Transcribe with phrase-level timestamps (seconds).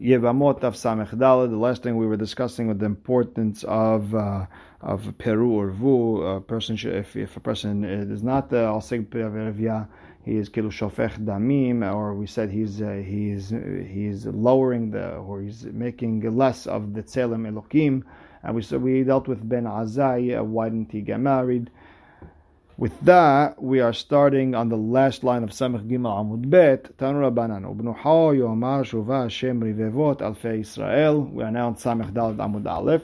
[0.00, 0.78] Yevamot of
[1.50, 4.46] The last thing we were discussing with the importance of uh,
[4.82, 6.22] of Peru or Vu.
[6.22, 9.88] A person should, if, if a person is not the Alseg Perevia,
[10.22, 15.40] he is Kilu Shofech Damim, or we said he's uh, he's he's lowering the or
[15.40, 18.02] he's making less of the Tselem Elokim.
[18.42, 20.38] And we said we dealt with Ben Azai.
[20.38, 21.70] Uh, why didn't he get married?
[22.77, 26.97] With that, we are starting on the last line of Samech Gimel Amud Bet.
[26.97, 31.21] Tanu Rabbanan Ubnuho Yomar Shuva Hashem Rivevot Alfei Israel.
[31.21, 33.03] We are now on Samech Dalad Amud Aleph.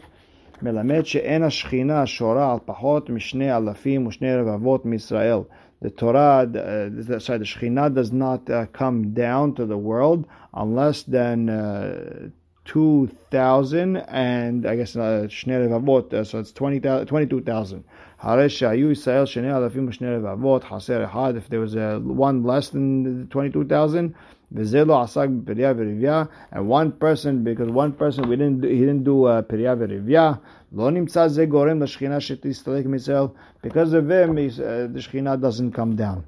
[0.61, 5.39] מלמד שאין השכינה שורה על פחות משני אלפים ושני רבבות מישראל.
[5.79, 11.03] The Torah, uh, sorry, the Shekhinah does not uh, come down to the world unless
[11.03, 12.29] then uh,
[12.67, 17.81] 2,000 and I guess uh, שני רבבות, uh, so it's 20, 22,000.
[18.19, 22.69] הרי שהיו ישראל שני אלפים ושני רבבות, חסר אחד, if there was a one less
[22.69, 24.09] than 22,000,
[24.51, 29.03] וזה לא עסק בפריה ורבייה, and one person, because one person, we didn't, he didn't
[29.03, 30.33] do uh, פריה ורבייה,
[30.75, 33.25] לא נמצא זה גורם לשכינה שתסתלק מישראל,
[33.63, 36.21] because of him, uh, the שכינה doesn't come down.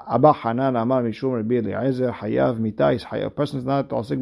[0.00, 4.16] אבא חנן אמר משום רבי אליעזר, חייב מיתה, a person is not עוסק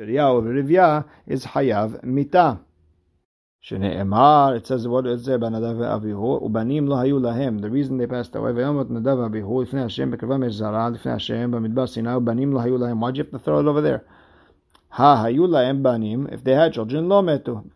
[0.00, 2.60] Rivya Rivya is Hayav Mita.
[3.62, 7.60] Shne'emar, it says what it says about Nadav Avihu, Ubanim lo hayu lahem.
[7.60, 11.86] The reason they passed away, Vayomot Nadav Avihu, Lifnei Hashem, Bekrvam Ezara, Lifnei Hashem, Bamidbar
[11.86, 12.98] Sinai, Ubanim lo hayu lahem.
[12.98, 14.06] Why'd you have to throw it over there?
[14.88, 17.70] Ha hayu lahem banim, if they had children, lo metu.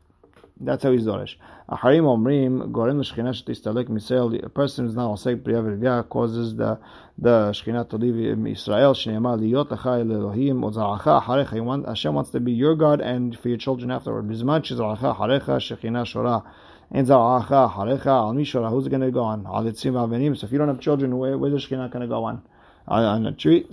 [0.61, 1.35] That's how he's dorish.
[1.69, 4.41] Aharim omrim gorim l'shchina shetistalek misrael.
[4.45, 6.79] A person who's now osek priyav causes the
[7.19, 8.95] the shchina to leave in Israel.
[8.95, 11.89] Shneema liyot achai lelohim ozaracha acharecha.
[11.89, 14.29] Hashem wants to be your God and for your children afterward.
[14.29, 16.45] Bizman shizaracha acharecha shechina shorah.
[16.93, 18.71] And zaracha acharecha al mishorah.
[18.71, 19.47] Who's going to go on?
[19.47, 20.37] Al itzim avenim.
[20.37, 22.43] So if you don't have children, where, where's the shchina going to go on?
[22.87, 23.67] On a tree.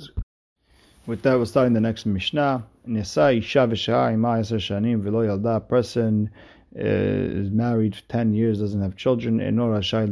[1.06, 2.64] With that, we're starting the next Mishnah.
[2.86, 5.68] Nisa isha v'shah ima shanim v'lo yalda.
[5.68, 6.32] Person
[6.74, 9.40] is married for 10 years, doesn't have children,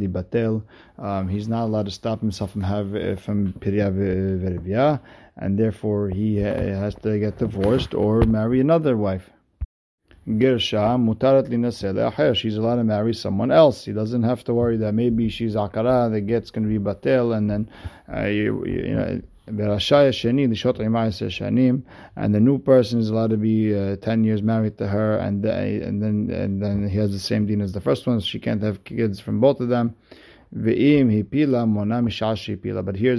[0.07, 0.64] batel.
[0.97, 4.99] Um, he's not allowed to stop himself from have uh, from pirya
[5.37, 9.30] and therefore he has to get divorced or marry another wife.
[10.27, 13.86] Gersha mutarat She's allowed to marry someone else.
[13.86, 17.36] He doesn't have to worry that maybe she's akara, the get's going to be batel,
[17.36, 17.70] and then
[18.14, 19.21] uh, you, you know
[22.15, 25.45] and the new person is allowed to be uh, 10 years married to her and,
[25.45, 28.26] uh, and then and then he has the same deen as the first one so
[28.26, 29.95] she can't have kids from both of them.
[30.52, 31.02] But here's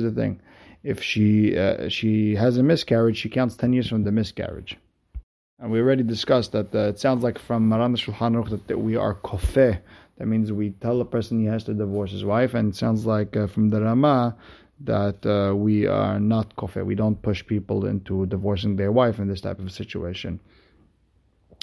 [0.02, 0.40] the thing.
[0.82, 4.76] If she uh, she has a miscarriage she counts 10 years from the miscarriage.
[5.58, 8.78] And we already discussed that uh, it sounds like from Maran Shulchan Aruch that, that
[8.78, 9.78] we are kofeh.
[10.16, 13.04] That means we tell a person he has to divorce his wife and it sounds
[13.04, 14.36] like uh, from the Rama
[14.84, 16.84] that uh, we are not kofeh.
[16.84, 20.40] We don't push people into divorcing their wife in this type of situation.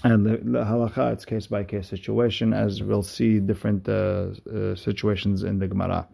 [0.04, 4.76] And the, the halacha, it's case by case situation, as we'll see different uh, uh,
[4.76, 6.08] situations in the Gemara.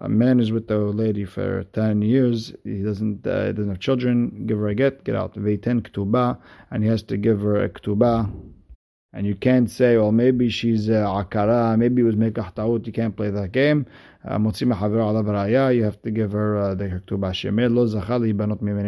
[0.00, 4.46] A man is with the lady for 10 years, he doesn't uh, doesn't have children,
[4.46, 5.34] give her a get, get out.
[5.34, 6.38] ktuba,
[6.70, 8.30] and he has to give her a ktuba
[9.12, 12.92] and you can't say, well, maybe she's uh, akara, maybe it was mekah ta'ut, you
[12.92, 13.86] can't play that game.
[14.28, 17.32] Uh, you have to give her uh, the ketubah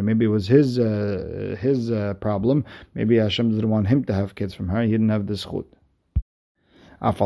[0.05, 2.65] Maybe it was his uh, his uh, problem.
[2.95, 4.83] Maybe Hashem didn't want him to have kids from her.
[4.83, 5.67] He didn't have this chut.
[7.03, 7.23] And,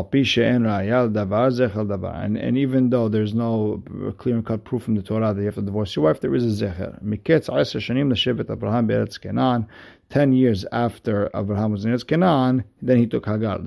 [2.37, 3.83] and even though there's no
[4.17, 6.33] clear and cut proof from the Torah that you have to divorce your wife, there
[6.33, 7.03] is a zecher.
[7.03, 9.67] Miketz shanim l'shevet Abraham be'eretz Kenan.
[10.09, 13.59] Ten years after Abraham was in Eretz Kenan, then he took Hagar.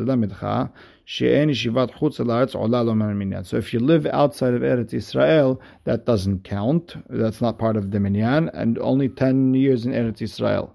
[3.45, 6.97] So if you live outside of Eretz Israel, that doesn't count.
[7.09, 10.75] That's not part of the minyan, and only ten years in Eretz Israel.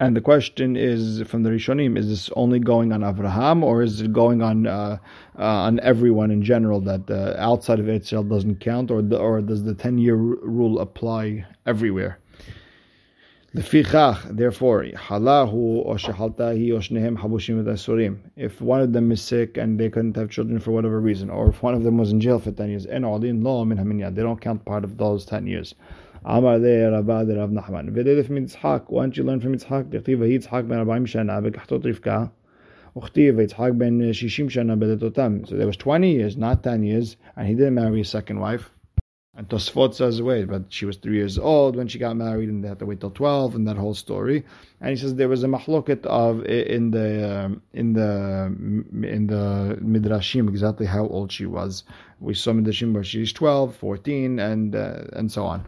[0.00, 4.00] And the question is from the Rishonim: Is this only going on Abraham, or is
[4.00, 4.98] it going on uh,
[5.38, 9.40] uh, on everyone in general that uh, outside of Israel doesn't count, or the, or
[9.40, 12.18] does the ten year rule apply everywhere?
[13.54, 18.18] Lefichach, therefore, halahu or shehaltahi or shnehem habushim asurim.
[18.36, 21.48] If one of them is sick and they couldn't have children for whatever reason, or
[21.48, 24.14] if one of them was in jail for ten years, and in law, min haminya,
[24.14, 25.74] they don't count part of those ten years.
[26.26, 27.90] Amar le Rabba Rav Nachman.
[27.90, 28.84] V'delef min Yitzhak.
[28.88, 29.84] Why don't you learn from Yitzhak?
[29.84, 32.30] Dechtiv Yitzhak ben Arba'im Shana bekachtot Rivka.
[32.96, 35.48] Uchtiv Yitzhak ben Shishim Shana bedetotam.
[35.48, 38.68] So there was twenty years, not ten years, and he didn't marry his second wife.
[39.38, 42.64] And Tosfot says, wait, but she was three years old when she got married, and
[42.64, 44.44] they had to wait till twelve, and that whole story.
[44.80, 48.52] And he says there was a mahloket of in the um, in the
[49.06, 51.84] in the midrashim exactly how old she was.
[52.18, 55.64] We saw midrashim where she's 12, 14, and uh, and so on.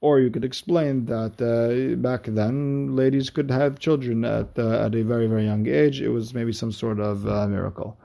[0.00, 4.96] Or you could explain that uh, back then ladies could have children at uh, at
[4.96, 6.00] a very very young age.
[6.00, 7.99] It was maybe some sort of uh, miracle.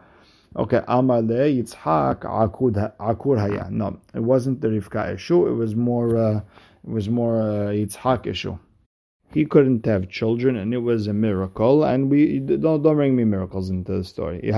[0.57, 3.67] Okay, Amale Yitzhak Akur Haya.
[3.69, 5.47] No, it wasn't the Rivka issue.
[5.47, 6.15] It was more.
[6.17, 6.41] Uh,
[6.85, 8.57] it was more uh, Yitzhak issue.
[9.33, 11.83] He couldn't have children, and it was a miracle.
[11.83, 14.39] And we don't don't bring me miracles into the story.
[14.43, 14.55] If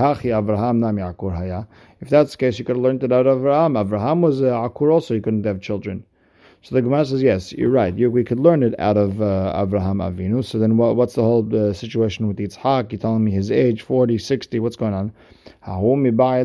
[2.10, 3.74] that's the case, you could have learned it out of Avraham.
[3.84, 5.14] Avraham was uh, Akur also.
[5.14, 6.04] He couldn't have children.
[6.62, 7.96] So the Gemara says, yes, you're right.
[7.96, 10.44] You, we could learn it out of uh, Avinu.
[10.44, 12.90] So then what, what's the whole uh, situation with Yitzhak?
[12.90, 15.12] You're telling me his age, 40, 60, what's going on?
[15.64, 16.42] Why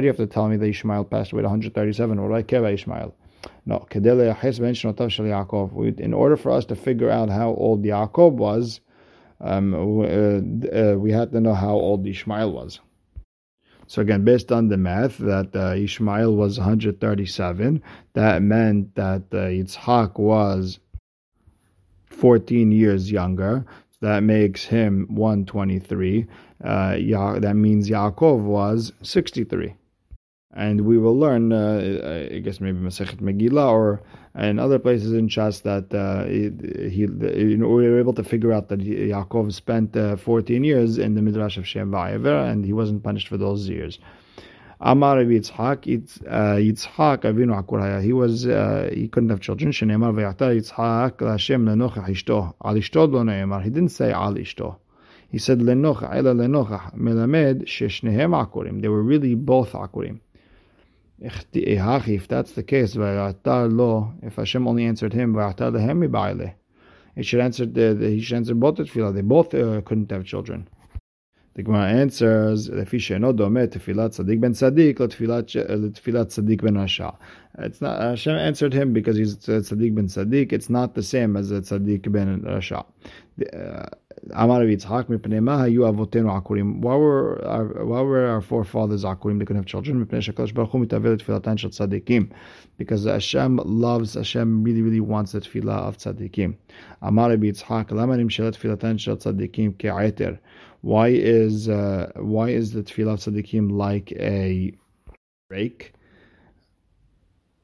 [0.00, 2.22] do you have to tell me that Ishmael passed away at 137?
[2.22, 3.14] What do I care about Ishmael?
[3.66, 3.86] No.
[5.98, 8.80] In order for us to figure out how old Yaakov was,
[9.40, 12.80] um, uh, uh, we had to know how old Ishmael was.
[13.86, 17.82] So again, based on the math that uh, Ishmael was 137,
[18.14, 20.80] that meant that uh, Yitzhak was
[22.06, 23.64] 14 years younger.
[23.92, 26.26] So that makes him 123.
[26.64, 29.74] Uh, ya- that means Yaakov was 63.
[30.56, 34.02] And we will learn, uh, I guess maybe Masechet Megillah or
[34.34, 36.50] in other places in Shas that uh, he,
[36.88, 40.96] he, you know, we were able to figure out that Yaakov spent uh, 14 years
[40.96, 43.98] in the Midrash of Shem Va'ever and he wasn't punished for those years.
[44.80, 48.02] Amar Yitzhak, Yitzhak Avinu Akuraya.
[48.02, 49.72] He was uh, he couldn't have children.
[49.72, 52.54] Shenemar v'yata Yitzhak Hashem lenochach ishto.
[52.62, 53.58] Al ishto lo.
[53.60, 54.76] He didn't say al ishto.
[55.28, 58.82] He said lenochach ela lenochach melamed sheshnehem akurim.
[58.82, 60.20] They were really both akurim.
[61.19, 64.13] If that's the case, lo.
[64.23, 66.53] If Hashem only answered him, v'yata lehem mibaile.
[67.15, 69.13] It should answer the, the, he should answer both the tefillah.
[69.13, 70.67] They both uh, couldn't have children.
[71.53, 77.09] The Gemara answers, לפי שאינו דומה תפילת צדיק בן צדיק לתפילת צדיק בן רשע.
[77.57, 80.53] It's not, Hashem answered him because he's tzaddik ben tzaddik.
[80.53, 82.85] It's not the same as a tzaddik ben rasha.
[84.32, 84.62] Amar
[85.08, 85.40] mipnei
[85.84, 86.80] avotenu akurim.
[86.80, 89.38] Why were were our forefathers akurim?
[89.38, 90.04] They couldn't have children.
[90.04, 91.16] Mipnei baruch hu mitavel
[91.70, 92.30] tzaddikim.
[92.76, 96.56] Because Hashem loves, Hashem really really wants the tefillah of tzaddikim.
[97.02, 98.16] Amar lama
[99.78, 100.38] ke'eter.
[100.82, 104.72] Why is uh, why is the tefillah of tzaddikim like a
[105.50, 105.92] rake?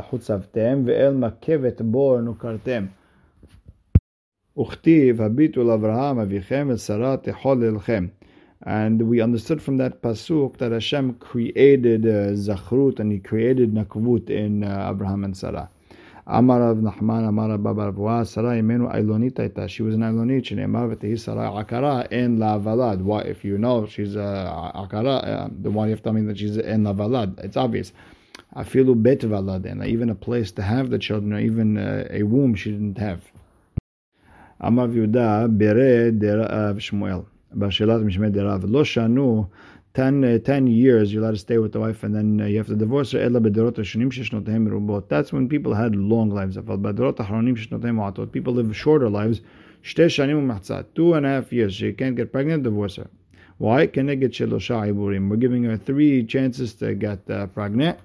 [0.00, 2.84] חוצבתם ואל מקבת בור נוכרתם.
[4.60, 8.06] וכתיב הביטו לאברהם אביכם ושרה תחוללכם.
[8.66, 14.30] And we understood from that pasuk that Hashem created uh, Zachrut and He created Nakvut
[14.30, 15.68] in uh, Abraham and Sarah.
[16.28, 19.64] אמר רב נחמן, אמר רבא ברבואה, שרה אמנו אילונית הייתה.
[19.64, 23.00] She was an אילונית, שנאמר ותהי שרה עקרה, אין לה ולד.
[23.06, 24.16] Why, if you know she's
[24.74, 27.40] עקרה, uh, then why you have to tell me that she's אין לה ולד?
[27.40, 27.92] It's obvious.
[28.55, 32.55] afilu bet valadena, even a place to have the children, or even uh, a womb
[32.55, 33.21] she didn't have.
[34.61, 37.25] Amav Yehuda bere derav Shmuel.
[37.55, 38.69] Bashelat mishmei derav.
[38.69, 39.49] Lo shanu
[39.93, 42.57] 10, uh, 10 years, you're allowed to stay with the wife and then uh, you
[42.57, 43.29] have to divorce her.
[43.29, 46.57] That's when people had long lives.
[48.31, 49.41] People live shorter lives.
[49.93, 51.75] Two and a half years.
[51.75, 53.07] She can't get pregnant, divorce her.
[53.59, 53.85] Why?
[53.85, 57.99] We're giving her three chances to get uh, pregnant.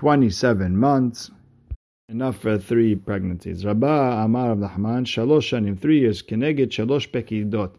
[0.00, 1.30] 27 months
[2.08, 7.72] enough for three pregnancies Rabba Amar Abdahman shalosh shanim three years keneged shalosh pekidot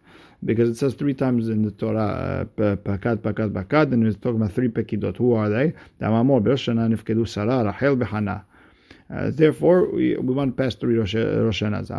[0.45, 4.51] because it says three times in the Torah, pakad, pakad, pakad, and it's talking about
[4.51, 5.17] three pekidot.
[5.17, 5.73] Who are they?
[9.09, 11.89] Uh, therefore, we, we want to pass three Rosh Hashanahs.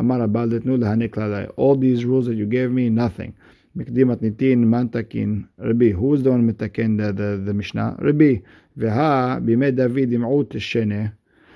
[1.57, 3.35] All these rules that you gave me, nothing.
[3.76, 5.94] מקדימת ניתין, מנתקין, רבי.
[5.94, 8.02] Who is the one מתקן the, the, the Mishnah?
[8.02, 8.40] רבי.
[8.78, 11.06] והא בימי דוד ימעוט שנה,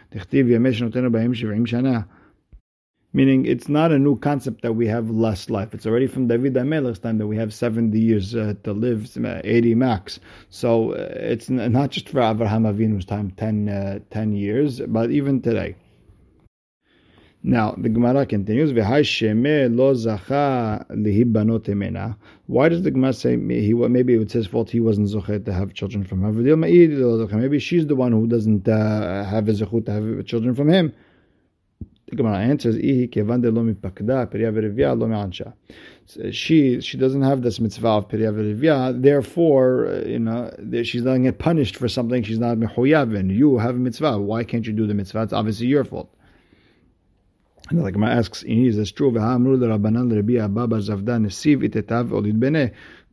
[0.10, 2.00] תכתיב ימי שנותינו בהם שבעים שנה.
[3.14, 5.74] Meaning, it's not a new concept that we have less life.
[5.74, 9.76] It's already from David HaMelech's time that we have 70 years uh, to live, 80
[9.76, 10.22] max.
[10.50, 15.42] So uh, it's not just for Avraham Avinu's time, 10, uh, 10 years, but even
[15.42, 15.76] today.
[17.49, 18.99] Now the Gemara continues, Why
[22.69, 26.03] does the Gemara say he maybe it's his fault he wasn't zochet to have children
[26.03, 26.33] from her?
[26.33, 30.93] Maybe she's the one who doesn't uh, have a zechut to have children from him.
[32.09, 32.75] The Gemara answers,
[36.35, 40.51] She she doesn't have this mitzvah of periyah therefore, uh, you know,
[40.83, 44.19] she's not get punished for something she's not mechuyav You have a mitzvah.
[44.19, 45.23] Why can't you do the mitzvah?
[45.23, 46.13] It's obviously your fault.
[47.69, 49.11] And the Gemara asks, is this true?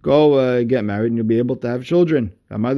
[0.03, 2.33] Go uh, get married and you'll be able to have children.
[2.51, 2.73] If I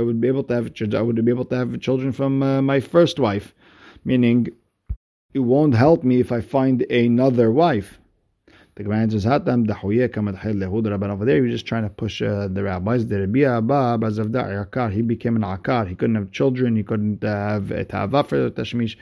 [0.00, 2.60] would be able to have children, I would be able to have children from uh,
[2.62, 3.54] my first wife.
[4.04, 4.48] Meaning,
[5.32, 7.98] it won't help me if I find another wife.
[8.76, 9.66] The Gemara answers, "Hatam
[11.10, 13.06] Over there, he was just trying to push uh, the rabbis.
[13.06, 15.88] The Rabbi He became an akar.
[15.88, 16.76] He couldn't have children.
[16.76, 18.96] He couldn't have ta'ava for tashmish.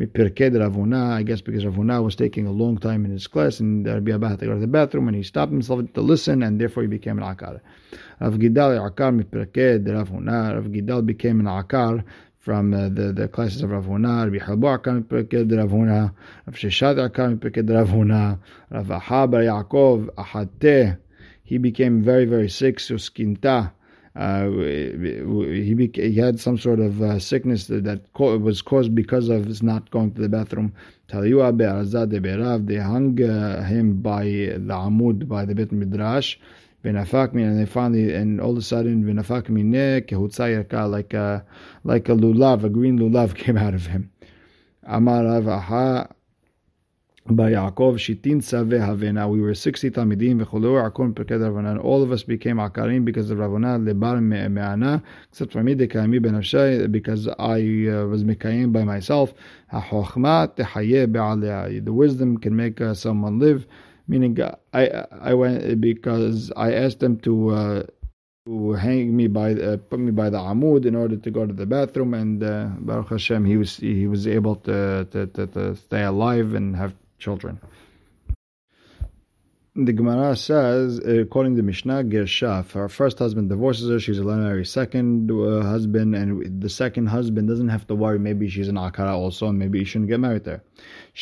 [0.00, 3.86] Mipirked Ravuna, I guess because Ravuna was taking a long time in his class, and
[3.86, 6.58] Rabbi Abba had to go to the bathroom, and he stopped himself to listen, and
[6.58, 7.60] therefore he became an Akar.
[8.18, 10.54] Rav Gidal Akar Mipirked Ravuna.
[10.54, 12.02] Rav Gidal became an Akar
[12.38, 16.14] from uh, the, the classes of Rav Rabbi Halbo Akar Mipirked Rav Huna,
[16.46, 18.38] Rav Sheshet Akar Mipirked Rav Huna,
[18.70, 20.96] Rav Ahabar Yaakov Ahate.
[21.44, 23.72] He became very, very sick, so skinta.
[24.16, 29.44] Uh, he, he had some sort of uh, sickness that, that was caused because of
[29.44, 30.72] his not going to the bathroom.
[31.08, 36.36] They hung uh, him by the Amud, by the Bet Midrash.
[36.82, 39.18] And they finally, and all of a sudden, like
[41.14, 41.44] a,
[41.84, 44.10] like a lulav, a green lulav came out of him.
[44.84, 45.26] Amar
[47.26, 49.30] by Yaakov Shitin Save Havena.
[49.30, 51.80] We were 60 Talmidim v'cholu Akon Perked Ravana.
[51.80, 56.34] All of us became Akarim because of Ravana Lebar Me'ana, except for me, Dekayami Ben
[56.34, 59.32] Avshai, because I uh, was Mekayim by myself.
[61.84, 63.66] The wisdom can make uh, someone live.
[64.08, 64.40] Meaning,
[64.72, 67.50] I I went because I asked them to.
[67.50, 67.82] Uh,
[68.46, 71.52] to hang me by uh, put me by the amud in order to go to
[71.52, 75.76] the bathroom and uh, Baruch Hashem he was he was able to, to, to, to
[75.76, 77.60] stay alive and have children.
[79.76, 84.64] The Gemara says, according to Mishnah, Gersha, her first husband divorces her, she's allowed to
[84.64, 89.14] second uh, husband, and the second husband doesn't have to worry, maybe she's an Akara
[89.14, 90.64] also, and maybe he shouldn't get married there.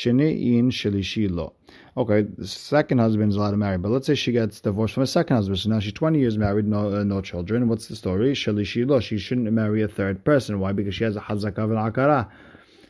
[0.04, 1.52] in Shelishi lo.
[1.98, 5.02] Okay, the second husband is allowed to marry, but let's say she gets divorced from
[5.02, 7.68] a second husband, so now she's 20 years married, no uh, no children.
[7.68, 8.32] What's the story?
[8.32, 8.98] Shelishi lo.
[8.98, 10.58] She shouldn't marry a third person.
[10.58, 10.72] Why?
[10.72, 12.28] Because she has a Hazakah of an Akara.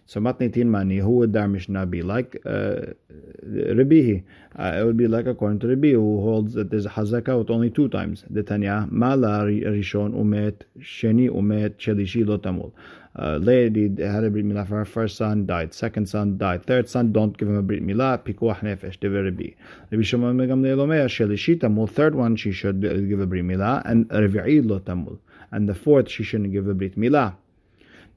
[0.08, 2.40] So matnitin mani, who would our Mishnah be like?
[2.46, 2.94] Uh,
[3.42, 4.22] Rabbi.
[4.58, 7.50] Uh, it would be like according to Rabbi, who holds that there's a hazaka with
[7.50, 8.24] only two times.
[8.30, 12.72] The Tanya, mala rishon umet, sheni umet, shelishi lotamul.
[13.18, 15.74] Uh, lady had a brit milah for her first son, died.
[15.74, 16.64] Second son died.
[16.64, 18.16] Third son, don't give him a brit milah.
[18.16, 19.50] Pikuach nefesh, dever Rabbi.
[19.90, 21.86] Rabbi Shimon megamnei lomeya, shelishi tamul.
[21.86, 25.18] Third one, she should give a brit milah, and revi'i lotamul.
[25.50, 27.34] And the fourth, she shouldn't give a brit milah.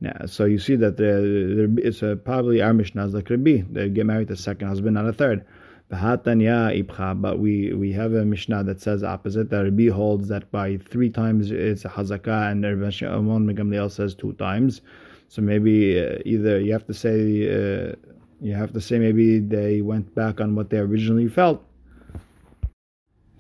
[0.01, 3.61] Now, so you see that it's a, probably our Mishnah is like Rabbi.
[3.69, 5.45] They get married to second husband, not a third.
[5.89, 9.51] But we, we have a Mishnah that says opposite.
[9.51, 14.15] That Rabbi holds that by three times it's a hazakah, and Rabbi Shimon Megamliel says
[14.15, 14.81] two times.
[15.27, 17.13] So maybe uh, either you have to say
[17.47, 17.95] uh,
[18.41, 21.63] you have to say maybe they went back on what they originally felt,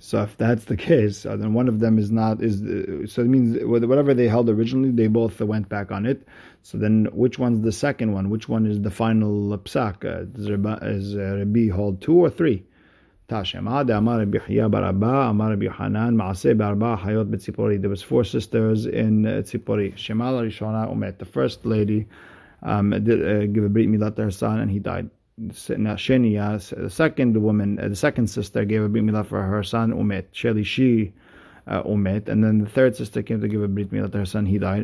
[0.03, 3.21] so if that's the case, uh, then one of them is not is uh, so
[3.21, 6.27] it means whatever they held originally, they both went back on it.
[6.63, 8.29] So then, which one's the second one?
[8.29, 10.05] Which one is the final psak?
[10.37, 12.63] Is uh, Rabbi hold two or three?
[13.27, 13.51] There was
[18.03, 19.93] four sisters in uh, Tzipori.
[19.95, 21.17] Shemal Rishona Umet.
[21.17, 22.07] The first lady
[22.61, 25.09] um, did uh, a brit milah to her son, and he died.
[25.39, 29.93] Shenia, the second woman, uh, the second sister gave a brit milah for her son
[29.93, 30.25] Umet.
[30.33, 31.13] Sheli she
[31.67, 34.25] uh, Umet, and then the third sister came to give a brit milah to her
[34.25, 34.45] son.
[34.45, 34.83] He died.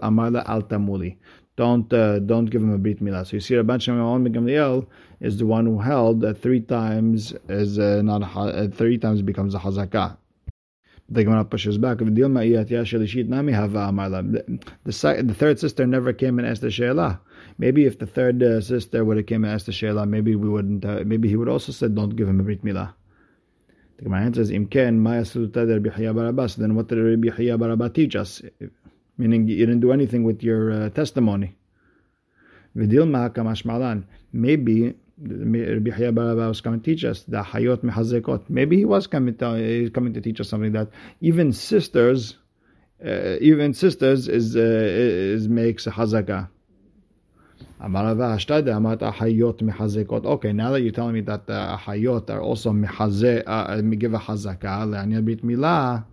[0.00, 1.16] Amala.
[1.56, 3.26] Don't uh, don't give him a brit milah.
[3.26, 4.86] So you see, Rabban Shimon Begamliel
[5.20, 9.54] is the one who held that three times is uh, not uh, three times becomes
[9.54, 10.18] a hazakah.
[11.08, 11.98] The Gemara pushes back.
[11.98, 12.04] The,
[14.84, 17.20] the, third sister never came and asked the Shelah.
[17.58, 20.48] Maybe if the third uh, sister would have came and asked the Sheila, maybe we
[20.48, 20.84] wouldn't.
[20.84, 22.92] Uh, maybe he would also said, "Don't give him a brit milah."
[23.96, 28.42] The Gemara answers, "Imken barabas." Then what did Rabbi Barabas teach us?
[29.16, 31.56] Meaning you didn't do anything with your uh, testimony.
[32.76, 34.04] Vidilma kamashmalan.
[34.32, 38.50] Maybe Rabbi Chaya Baraba was coming to teach us the hayot mehazekot.
[38.50, 40.90] Maybe he was coming to, he's coming to teach us something that
[41.22, 42.36] even sisters,
[43.02, 46.50] uh, even sisters is uh, is makes a hazaka.
[47.78, 47.92] Okay,
[50.52, 55.40] now that you're telling me that the hayot are also mehazeh, uh, give a hazaka,
[55.42, 56.04] milah,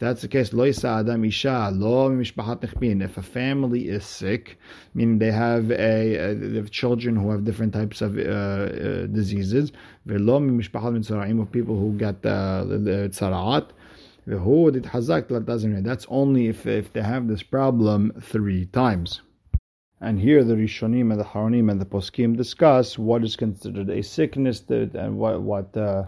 [0.00, 3.04] that's the case, lo adam isha lo mishpachat nechbin.
[3.04, 4.58] If a family is sick,
[4.94, 9.06] meaning they have a, a they have children who have different types of uh, uh,
[9.06, 9.72] diseases,
[10.06, 13.68] velo mishpachat mitzrayim of people who get uh, the tzaraat.
[15.84, 19.22] That's only if, if they have this problem three times.
[20.02, 24.02] And here the Rishonim and the Haronim and the Poskim discuss what is considered a
[24.02, 26.04] sickness and what what uh,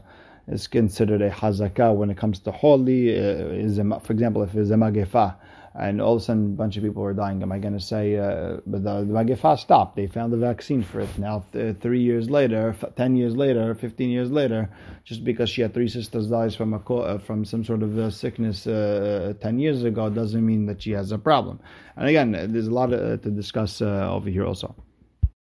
[0.48, 3.10] is considered a hazakah when it comes to holy.
[3.10, 5.34] Uh, is a, for example, if it's a magefa,
[5.74, 7.80] and all of a sudden a bunch of people are dying, am I going to
[7.80, 9.96] say, uh, but the, the magefa stopped?
[9.96, 11.18] They found the vaccine for it.
[11.18, 14.70] Now, th- three years later, f- ten years later, fifteen years later,
[15.04, 18.10] just because she had three sisters dies from a uh, from some sort of uh,
[18.10, 21.60] sickness uh, ten years ago doesn't mean that she has a problem.
[21.96, 24.74] And again, there's a lot to discuss over here also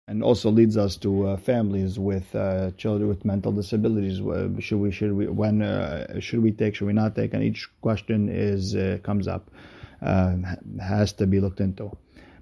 [0.08, 4.18] and also leads us to uh, families with uh, children with mental disabilities.
[4.60, 7.34] Should we, should we, when uh, should we take, should we not take?
[7.34, 9.50] And each question is uh, comes up,
[10.03, 10.37] uh,
[10.81, 11.97] has to be looked into.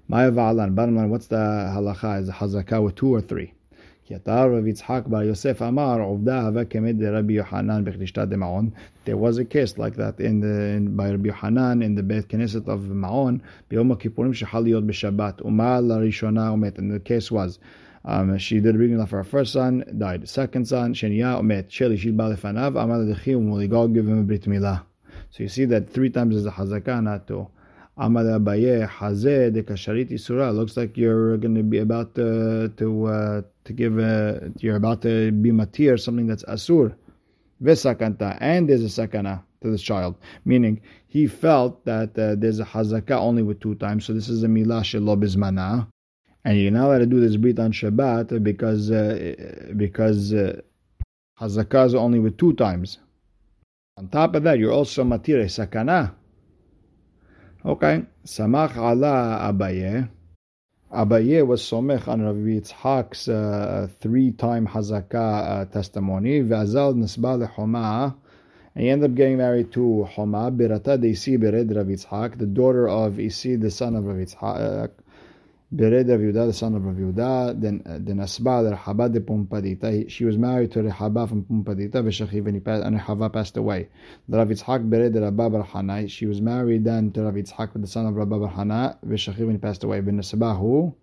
[0.07, 0.73] Maya va'alan.
[0.75, 2.21] Bottom line, what's the halacha?
[2.21, 3.53] Is a hazakah with two or three?
[4.09, 4.21] There
[9.17, 12.69] was a case like that in the in, by Rabbi Yohanan in the Beit Knesset
[12.69, 17.59] of Ma'on ביום הכיפורים שחל להיות בשבת ומה לראשונה ומת and the case was
[18.05, 22.29] um, she did reading of her first son died second son שנייה ומת שלישית בא
[22.29, 24.79] לפניו אמר לדחי ומוליגו give him a brit milah
[25.32, 27.48] so you see that three times is a hazakah not two
[27.98, 30.54] Amad Abaye Hazeh de Kasharit Isura.
[30.54, 35.02] Looks like you're going to be about to to, uh, to give a, you're about
[35.02, 36.94] to be matir something that's asur.
[37.62, 42.64] Vesakanta and there's a sakana to this child, meaning he felt that uh, there's a
[42.64, 44.06] hazaka only with two times.
[44.06, 45.86] So this is a milah shelo
[46.44, 50.60] and you're not allowed to do this brit on Shabbat because uh, because uh,
[51.38, 52.98] hazaka is only with two times.
[53.98, 56.14] On top of that, you're also matir a sakana
[57.64, 60.08] Okay, Samach ala Abaye.
[60.92, 66.40] Abaye was somech on Rav Yitzhak's uh, three-time Hazakah uh, testimony.
[66.40, 68.16] V'azal nisba lechoma.
[68.74, 72.46] And he ended up getting married to Homa, Birata de Isi Bered Rav Yitzhak, the
[72.46, 74.90] daughter of Isi, the son of Rav Yitzhak.
[75.74, 80.10] Bered Rav Yehuda, the son of Rav then uh, then Asba Rehaba de Pumbedita.
[80.10, 83.88] She was married to Rehaba from Pumbedita, Veshachiv, and, passed, and Rehaba passed away.
[84.28, 86.10] The Rav Yitzhak Bered Rabba Bar Hanai.
[86.10, 89.52] She was married then to Rav Yitzhak, the son of Rabba Bar Hana, Veshachiv, and
[89.52, 90.02] he passed away.
[90.02, 90.94] Ben Asbahu,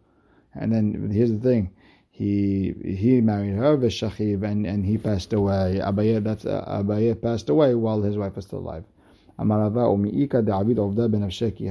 [0.53, 1.71] and then here's the thing.
[2.11, 5.81] He he married her, Veshachiv, and, and he passed away.
[5.83, 8.83] Abaye, that's uh, Abaye passed away while his wife was still alive.
[9.39, 11.21] Amarava Umiika David Ovda ben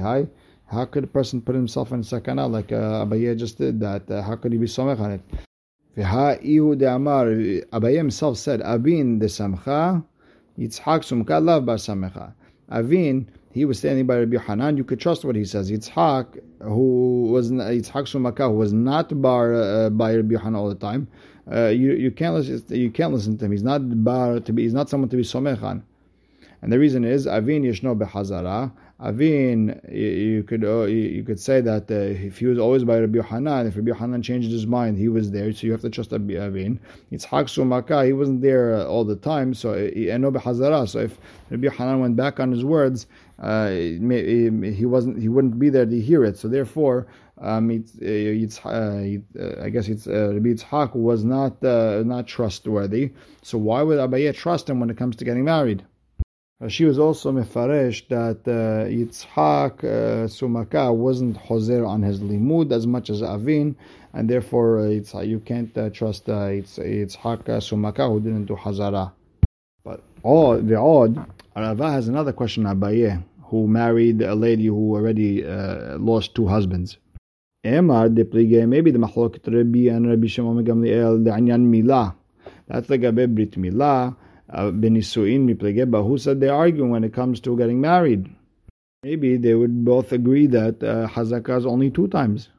[0.01, 0.27] Hai.
[0.71, 4.09] How could a person put himself in sakana like uh, Abaye just did that?
[4.09, 5.21] Uh, how could he be somech on it?
[5.97, 10.03] Abaye himself said, Avin de samcha,
[10.59, 12.33] Yitzhak sumka lav bar samecha.
[12.69, 14.77] Avin, he was standing by Rabbi Hanan.
[14.77, 15.71] You could trust what he says.
[15.71, 20.75] Yitzhak, who was Yitzhak sumaka, who was not bar uh, by Rabbi Hanan all the
[20.75, 21.07] time.
[21.51, 22.63] Uh, you you can't listen.
[22.69, 23.51] You can't listen to him.
[23.51, 24.61] He's not bar to be.
[24.61, 25.83] He's not someone to be somech on.
[26.61, 28.71] And the reason is Avin yeshno behazara.
[29.01, 33.21] Avin, you could uh, you could say that uh, if he was always by Rabbi
[33.21, 35.53] Hanan, if Rabbi Hanan changed his mind, he was there.
[35.53, 36.79] So you have to trust Avin.
[37.09, 39.53] It's Sumaka, he wasn't there uh, all the time.
[39.53, 40.89] So Eno Hazara.
[40.89, 41.17] So if
[41.49, 43.07] Rabbi Hanan went back on his words,
[43.41, 46.37] uh, he wasn't he wouldn't be there to hear it.
[46.37, 47.07] So therefore,
[47.39, 49.17] um, it's, it's uh,
[49.63, 53.13] I guess it's uh, Rabbi Yitzhak was not not trustworthy.
[53.43, 55.85] So why would Abaye trust him when it comes to getting married?
[56.67, 62.85] She was also mefaresh that uh, Yitzhak uh, Sumaka wasn't hozer on his limud as
[62.85, 63.77] much as Avin,
[64.11, 68.47] and therefore uh, it's, you can't uh, trust uh, it's, Yitzhak uh, Sumaka who didn't
[68.47, 69.13] do hazara.
[69.85, 72.65] But oh, the odd, Rava has another question.
[72.65, 76.97] Abaye, who married a lady who already uh, lost two husbands.
[77.65, 82.15] Emar de maybe the mahloket Rabbi and Rabbi Shimon Gamliel the anyan milah.
[82.67, 84.17] That's the gabe brit milah
[84.51, 88.29] benisuin miplege who said they're arguing when it comes to getting married.
[89.03, 92.49] Maybe they would both agree that uh, is only two times.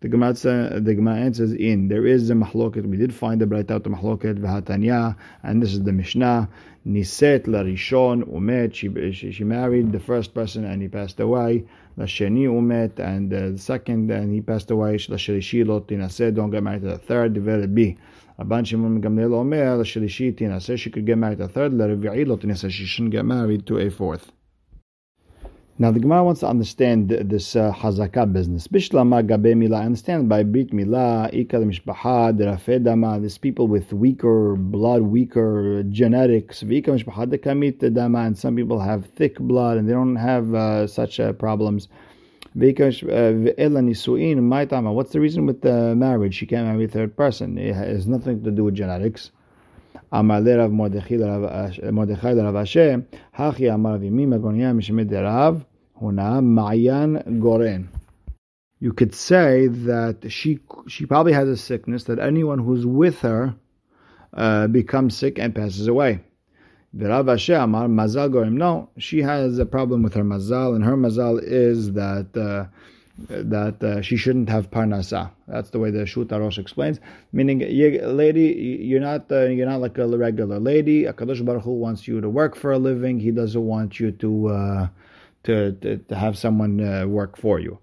[0.00, 0.32] The Gemara,
[0.80, 1.88] the answers in.
[1.88, 2.86] There is a mahloket.
[2.86, 6.48] We did find the bright out the mahloket v'hatanya, and this is the Mishnah.
[6.86, 8.74] Niset larishon umet.
[8.74, 11.64] She, she, married the first person and he passed away.
[11.98, 14.98] Lasheni umet, and uh, the second and he passed away.
[14.98, 16.32] Lashelishi lo tinaseh.
[16.32, 17.74] Don't get married to the third.
[17.74, 17.96] B.
[18.38, 20.78] Rabban Shimon Gamliel Omer, Lashelishi tinaseh.
[20.78, 21.72] She could get married to the third.
[21.72, 22.70] Larevi'i lo tinaseh.
[22.70, 24.30] She shouldn't get married to a fourth.
[25.80, 28.68] Now the Gemara wants to understand this uh, hazakah business.
[28.68, 29.80] Bishlama gabe milah.
[29.80, 33.20] I understand by brit milah, ikal mishpaha, derafedama.
[33.20, 36.62] There's people with weaker blood, weaker genetics.
[36.62, 40.86] Vika mishpaha dekamit dama, and some people have thick blood and they don't have uh,
[40.86, 41.88] such uh, problems.
[42.54, 46.34] Uh, what's the reason with the marriage?
[46.34, 47.58] She can't marry a third person.
[47.58, 49.30] It has nothing to do with genetics.
[58.80, 63.54] You could say that she she probably has a sickness that anyone who's with her
[64.32, 66.20] uh, becomes sick and passes away.
[66.98, 68.54] The Rav Amar Mazal Gorim.
[68.54, 72.66] No, she has a problem with her mazal, and her mazal is that uh,
[73.28, 75.30] that uh, she shouldn't have parnasa.
[75.46, 76.98] That's the way the Shuta Rosh explains.
[77.32, 81.04] Meaning, you, lady, you're not uh, you're not like a regular lady.
[81.04, 83.20] Akadosh Baruch Hu wants you to work for a living.
[83.20, 84.88] He doesn't want you to uh,
[85.44, 87.78] to, to, to have someone uh, work for you.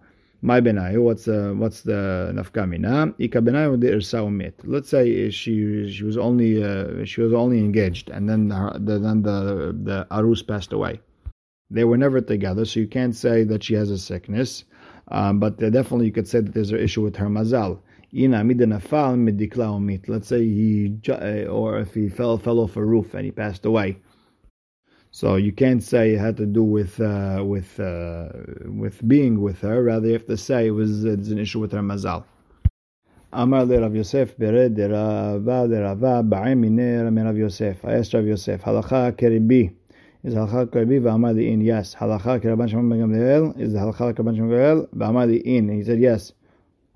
[0.45, 3.15] My benayu, what's the what's the nafkamina?
[3.17, 4.53] Ika benayu de umit.
[4.63, 8.99] Let's say she she was only uh, she was only engaged, and then her, the,
[8.99, 10.99] then the the arus passed away.
[11.71, 14.65] They were never together, so you can't say that she has a sickness.
[15.07, 17.79] Um, but definitely you could say that there's an issue with her mazal.
[20.07, 23.65] Let's say he, uh, or if he fell fell off a roof and he passed
[23.65, 23.97] away.
[25.15, 28.27] So you can't say it had to do with uh, with uh,
[28.65, 29.81] with being with her.
[29.81, 32.25] Rather, you have to say it was it's an issue with her mazal.
[33.31, 37.85] Amar le Rav Yosef bered Rava de Rava ba'im mine Rav Yosef.
[37.85, 39.73] I asked Rav Yosef halacha keribi.
[40.25, 41.95] Is halacha keribi v'amar in yes.
[41.95, 45.69] Halacha keraban Shimon ben Gamliel is the halacha keraban ben Gamliel v'amar in.
[45.69, 46.33] He said yes.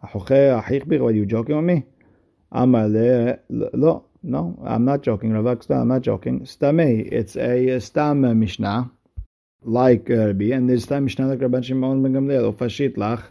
[0.03, 0.99] Achuche achich bich.
[0.99, 1.85] Were you joking with me?
[2.51, 4.08] Amar le lo.
[4.21, 6.45] No, I'm not joking, Ravaksta, I'm not joking.
[6.45, 8.91] Stame, it's a Stam Mishnah,
[9.63, 13.23] like uh, Rabbi, and this Stam Mishnah like Rabban Shimon ben Gamliel, Ufashit Lach.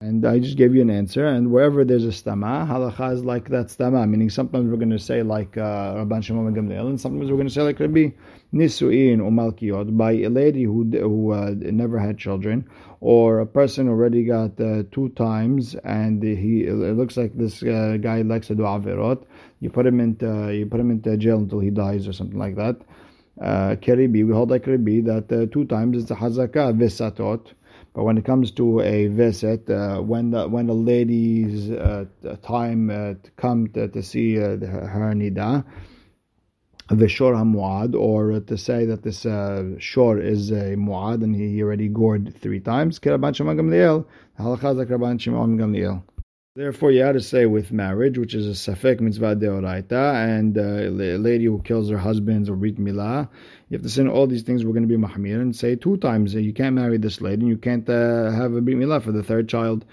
[0.00, 3.48] And I just gave you an answer, and wherever there's a stama, halacha is like
[3.48, 7.28] that stama, meaning sometimes we're going to say like uh, Rabban Shimon Gamliel, and sometimes
[7.28, 8.10] we're going to say like Rabbi
[8.54, 13.88] Nisuin or Malkiot, by a lady who, who uh, never had children, or a person
[13.88, 18.54] already got uh, two times, and he it looks like this uh, guy likes to
[18.54, 19.24] do averot,
[19.58, 22.54] you put him into you put him into jail until he dies or something like
[22.54, 22.76] that.
[23.42, 27.54] Uh, Keribi, we hold like Keribi that uh, two times it's a hazaka visatot.
[27.94, 32.04] But when it comes to a visit, uh, when the when the lady's uh,
[32.42, 35.64] time uh, to come to, to see uh, her nida,
[36.88, 41.62] the shor muad, or to say that this uh, shor is a muad and he
[41.62, 44.06] already gored three times, keraban shema gamliel.
[46.58, 50.90] Therefore, you had to say with marriage, which is a safek mitzvah deoraita, and uh,
[50.90, 53.28] a lady who kills her husband or brit milah,
[53.68, 54.64] you have to say all these things.
[54.64, 57.48] We're going to be mahmir and say two times you can't marry this lady, and
[57.48, 59.84] you can't uh, have a brit milah for the third child.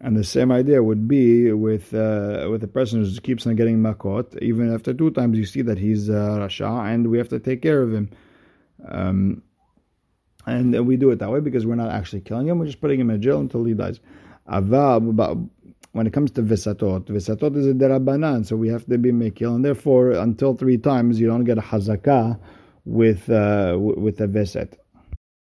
[0.00, 3.80] And the same idea would be with uh, with a person who keeps on getting
[3.80, 4.40] makot.
[4.40, 7.60] Even after two times, you see that he's uh, rasha, and we have to take
[7.60, 8.08] care of him.
[8.88, 9.42] Um,
[10.46, 12.98] and we do it that way because we're not actually killing him; we're just putting
[12.98, 14.00] him in jail until he dies.
[15.94, 19.54] When it comes to visatot, visatot is a derabanan, so we have to be mekil,
[19.54, 22.40] and therefore, until three times, you don't get a hazakah
[22.84, 24.76] with uh, with a visit.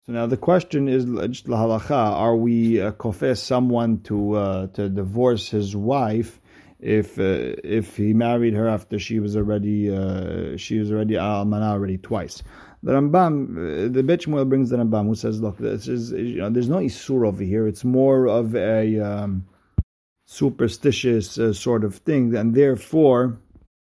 [0.05, 5.49] So now the question is, just are we uh, kofes someone to uh, to divorce
[5.49, 6.39] his wife
[6.79, 11.71] if uh, if he married her after she was already uh, she was already almana
[11.73, 12.41] already twice?
[12.83, 16.37] The Rambam, uh, the Bet Shmuel brings the Rambam who says, look, this is you
[16.37, 17.67] know, there's no isur over here.
[17.67, 19.45] It's more of a um,
[20.27, 23.39] superstitious uh, sort of thing, and therefore,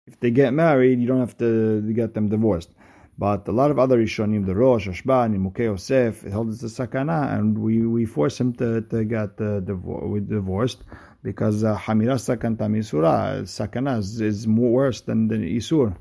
[0.06, 2.70] if they get married, you don't have to get them divorced.
[3.16, 7.38] But a lot of other Rishonim, the Rosh, Ashban, Nimukei Yosef, held it's a sakana,
[7.38, 10.82] and we, we force him to, to get uh, divor- divorced
[11.22, 15.96] because Hamira uh, Sakan Tamisura, sakana is, is more worse than the Isur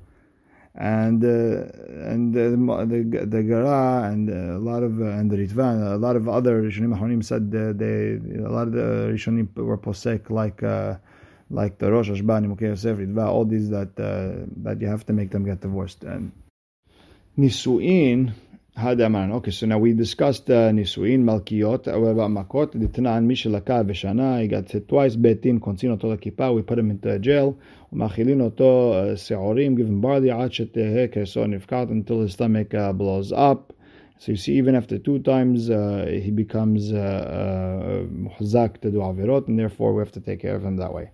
[0.75, 1.69] and uh,
[2.09, 6.27] and the the, Gara and a lot of uh, and the Ritvan, a lot of
[6.27, 10.95] other Rishonim Haronim said they a lot of the Rishonim were posek like uh,
[11.51, 15.13] like the Rosh Hashbani, Mukhe Yosef, Ritva, all these that uh, that you have to
[15.13, 16.03] make them get divorced.
[16.03, 16.31] And
[17.37, 18.33] Nisuin
[18.75, 21.85] Okay, so now we discussed uh, Nisuin, Malkiot.
[21.85, 22.73] Makot?
[22.73, 24.41] Mishalaka Veshana.
[24.41, 25.15] He got hit twice.
[25.15, 26.55] Betin, Konsin Oto Kippah.
[26.55, 27.55] We put him into jail.
[27.93, 29.77] Umachilin Oto Seorim.
[29.77, 30.31] Give him barley.
[30.31, 33.73] Ad Shetehe Keso Nifkat until his stomach uh, blows up.
[34.17, 39.47] So you see, even after two times, uh, he becomes muhzak uh, to do avirot,
[39.49, 41.11] and therefore we have to take care of him that way.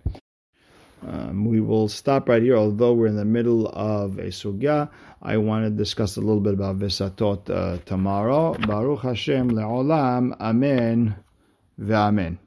[1.06, 4.90] Um, we will stop right here, although we're in the middle of a sugya.
[5.22, 8.54] I want to discuss a little bit about Visatot uh, tomorrow.
[8.66, 11.16] Baruch Hashem le'olam, amen
[11.80, 12.38] ve'amen.